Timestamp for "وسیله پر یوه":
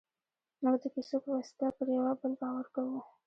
1.37-2.11